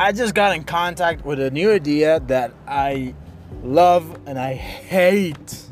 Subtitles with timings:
[0.00, 3.16] I just got in contact with a new idea that I
[3.64, 5.64] love and I hate.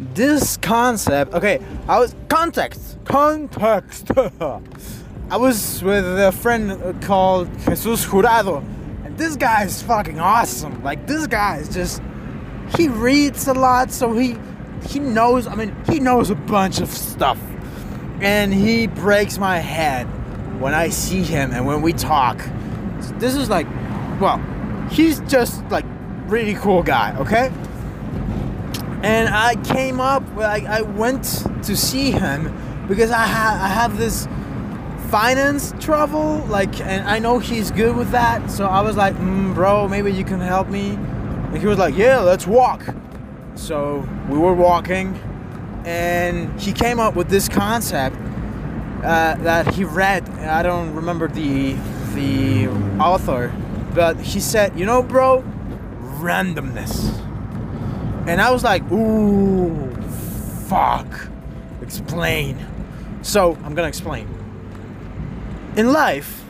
[0.00, 4.10] This concept, okay, I was context, context.
[5.30, 8.58] I was with a friend called Jesus Jurado,
[9.04, 10.82] and this guy is fucking awesome.
[10.82, 12.02] Like this guy is just
[12.76, 14.36] he reads a lot, so he
[14.84, 15.46] he knows.
[15.46, 17.40] I mean, he knows a bunch of stuff,
[18.20, 20.06] and he breaks my head
[20.60, 22.40] when I see him and when we talk.
[23.18, 23.66] This is like,
[24.20, 24.38] well,
[24.90, 25.84] he's just like
[26.26, 27.52] really cool guy, okay?
[29.02, 31.24] And I came up, I, I went
[31.62, 32.52] to see him
[32.88, 34.26] because I have I have this
[35.10, 38.50] finance trouble, like, and I know he's good with that.
[38.50, 40.90] So I was like, mm, bro, maybe you can help me.
[40.90, 42.82] And he was like, yeah, let's walk.
[43.54, 45.14] So we were walking,
[45.84, 48.16] and he came up with this concept
[49.02, 50.28] uh, that he read.
[50.40, 51.76] I don't remember the
[52.18, 52.68] the
[53.00, 53.54] author,
[53.94, 55.44] but he said, you know, bro,
[56.18, 57.16] randomness.
[58.26, 59.90] And I was like, ooh,
[60.66, 61.06] fuck.
[61.80, 62.58] Explain.
[63.22, 64.28] So I'm gonna explain.
[65.76, 66.44] In life,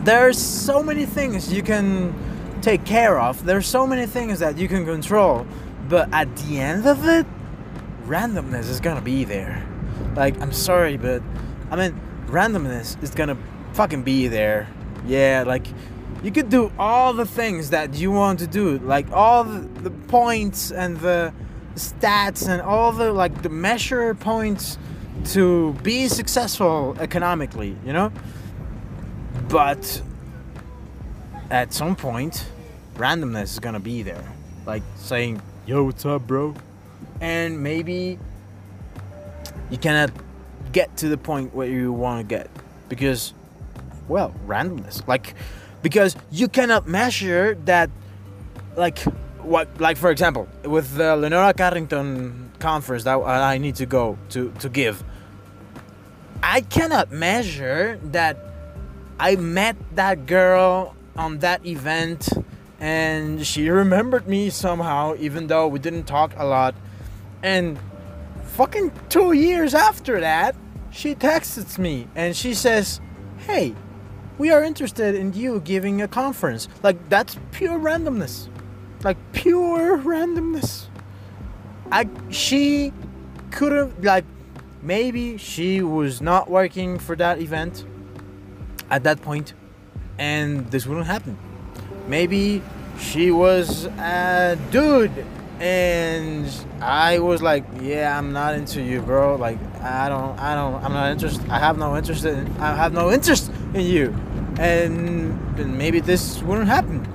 [0.00, 2.12] there's so many things you can
[2.60, 3.44] take care of.
[3.44, 5.46] There's so many things that you can control.
[5.88, 7.26] But at the end of it,
[8.06, 9.64] randomness is gonna be there.
[10.16, 11.22] Like, I'm sorry, but
[11.70, 13.36] I mean, randomness is gonna
[13.72, 14.68] fucking be there.
[15.06, 15.66] Yeah, like,
[16.22, 19.90] you could do all the things that you want to do, like all the, the
[19.90, 21.32] points and the
[21.74, 24.78] stats and all the like the measure points
[25.24, 28.12] to be successful economically, you know?
[29.48, 30.02] But
[31.50, 32.46] at some point,
[32.94, 34.24] randomness is gonna be there.
[34.66, 36.54] Like saying, yo, what's up, bro?
[37.20, 38.18] And maybe
[39.70, 40.10] you cannot
[40.72, 42.48] get to the point where you want to get
[42.88, 43.34] because,
[44.08, 45.06] well, randomness.
[45.06, 45.34] Like,
[45.82, 47.90] because you cannot measure that,
[48.76, 48.98] like,
[49.40, 54.52] what, like for example, with the Leonora Carrington conference that I need to go to
[54.60, 55.02] to give.
[56.42, 58.36] I cannot measure that
[59.18, 62.28] I met that girl on that event
[62.80, 66.74] and she remembered me somehow even though we didn't talk a lot
[67.42, 67.78] and
[68.42, 70.56] fucking 2 years after that
[70.90, 73.00] she texts me and she says
[73.46, 73.74] hey
[74.38, 76.68] we are interested in you giving a conference.
[76.82, 78.48] Like that's pure randomness.
[79.02, 80.86] Like pure randomness.
[81.90, 82.92] I she
[83.50, 84.24] could have like
[84.82, 87.84] maybe she was not working for that event
[88.90, 89.54] at that point
[90.18, 91.36] and this wouldn't happen.
[92.08, 92.62] Maybe
[92.98, 95.24] she was a dude
[95.60, 96.50] and
[96.80, 99.36] i was like yeah i'm not into you bro.
[99.36, 102.92] Like i don't i don't i'm not interested i have no interest in i have
[102.92, 104.14] no interest in you.
[104.58, 105.38] And,
[105.78, 107.06] maybe this wouldn't happen.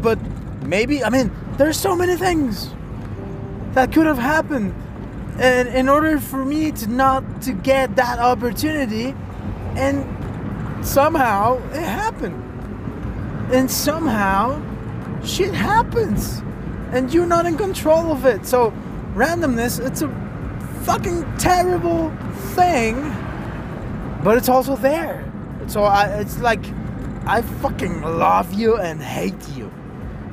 [0.00, 0.18] But
[0.64, 2.68] maybe i mean there's so many things
[3.72, 4.74] that could have happened.
[5.38, 9.14] And in order for me to not to get that opportunity
[9.76, 10.04] and
[10.84, 12.44] somehow it happened.
[13.52, 14.60] And somehow
[15.24, 16.42] shit happens.
[16.92, 18.46] And you're not in control of it.
[18.46, 18.72] So
[19.14, 20.08] randomness it's a
[20.84, 22.10] fucking terrible
[22.54, 22.94] thing
[24.22, 25.27] but it's also there
[25.68, 26.64] so I, it's like
[27.26, 29.70] i fucking love you and hate you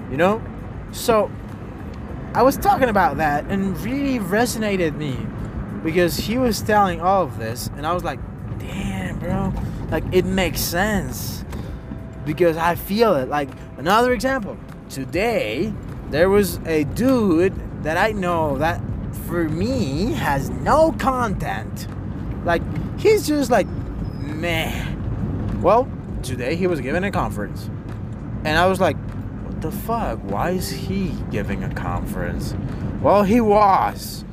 [0.10, 0.42] you know
[0.92, 1.30] so
[2.36, 5.18] I was talking about that and really resonated me
[5.86, 8.20] because he was telling all of this and I was like,
[8.60, 9.54] damn, bro,
[9.90, 11.46] like it makes sense
[12.26, 13.30] because I feel it.
[13.30, 13.48] Like
[13.78, 14.58] another example,
[14.90, 15.74] today
[16.10, 17.54] there was a dude
[17.84, 18.82] that I know that
[19.28, 21.88] for me has no content.
[22.44, 22.64] Like
[23.00, 24.95] he's just like, meh.
[25.66, 27.72] Well, today he was giving a conference
[28.44, 28.98] and I was like,
[29.46, 30.20] what the fuck?
[30.20, 32.54] Why is he giving a conference?
[33.02, 34.24] Well, he was.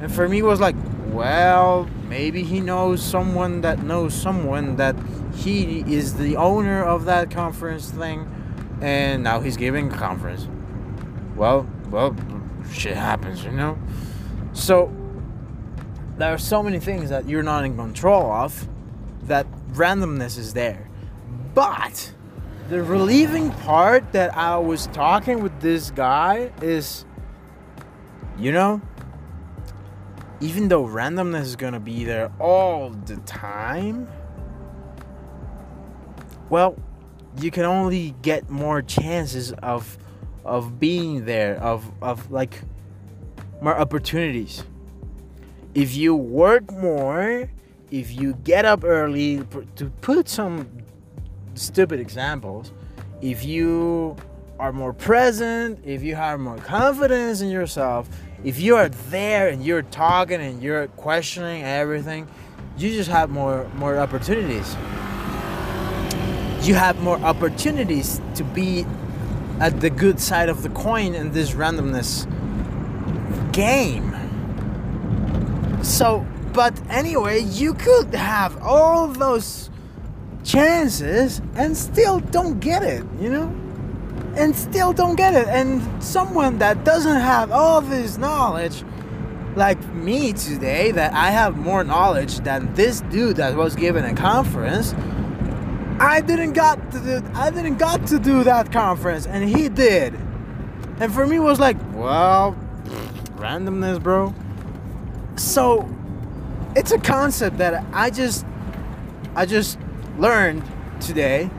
[0.00, 0.74] And for me, was like,
[1.12, 4.96] well, maybe he knows someone that knows someone that
[5.36, 8.28] he is the owner of that conference thing,
[8.80, 10.48] and now he's giving a conference.
[11.36, 12.16] Well, well,
[12.72, 13.78] shit happens, you know?
[14.54, 14.92] So,
[16.18, 18.66] there are so many things that you're not in control of
[19.28, 20.88] that randomness is there.
[21.54, 22.12] But
[22.68, 27.04] the relieving part that I was talking with this guy is,
[28.38, 28.80] you know,
[30.40, 34.08] even though randomness is gonna be there all the time,
[36.50, 36.76] well,
[37.40, 39.98] you can only get more chances of
[40.44, 42.60] of being there, of of like
[43.60, 44.64] more opportunities.
[45.74, 47.50] If you work more,
[47.94, 49.40] if you get up early
[49.76, 50.68] to put some
[51.54, 52.72] stupid examples,
[53.22, 54.16] if you
[54.58, 58.08] are more present, if you have more confidence in yourself,
[58.42, 62.26] if you are there and you're talking and you're questioning everything,
[62.76, 64.74] you just have more more opportunities.
[66.66, 68.84] You have more opportunities to be
[69.60, 72.26] at the good side of the coin in this randomness
[73.52, 74.10] game.
[75.84, 79.70] So, but anyway, you could have all those
[80.44, 83.52] chances and still don't get it, you know?
[84.36, 85.48] And still don't get it.
[85.48, 88.84] And someone that doesn't have all this knowledge,
[89.56, 94.14] like me today, that I have more knowledge than this dude that was given a
[94.14, 94.94] conference.
[95.98, 100.14] I didn't got to do, I didn't got to do that conference and he did.
[101.00, 102.56] And for me was like, well,
[103.36, 104.34] randomness, bro.
[105.36, 105.93] So
[106.76, 108.44] it's a concept that I just
[109.36, 109.78] I just
[110.18, 110.62] learned
[111.00, 111.50] today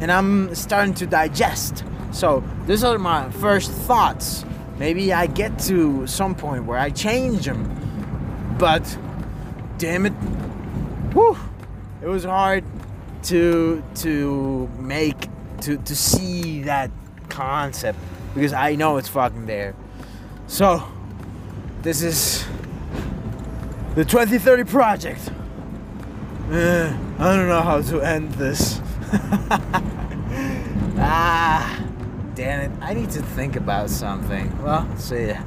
[0.00, 1.84] and I'm starting to digest.
[2.12, 4.44] So these are my first thoughts.
[4.78, 8.56] Maybe I get to some point where I change them.
[8.58, 8.98] But
[9.78, 10.12] damn it.
[11.12, 11.36] Whew,
[12.02, 12.64] it was hard
[13.24, 15.28] to to make
[15.62, 16.90] to to see that
[17.28, 17.98] concept
[18.34, 19.74] because I know it's fucking there.
[20.46, 20.86] So
[21.82, 22.45] this is
[23.96, 25.30] the 2030 project.
[26.50, 28.78] Uh, I don't know how to end this.
[30.98, 31.82] ah,
[32.34, 32.78] damn it.
[32.82, 34.62] I need to think about something.
[34.62, 35.40] Well, see ya.